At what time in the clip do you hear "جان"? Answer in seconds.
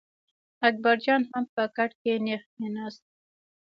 1.05-1.21